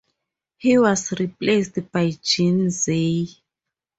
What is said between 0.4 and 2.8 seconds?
He was replaced by Jean